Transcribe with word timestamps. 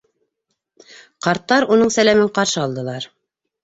Ҡарттар 1.27 1.69
уның 1.77 1.95
сәләмен 2.01 2.35
ҡаршы 2.41 2.63
алдылар. 2.67 3.13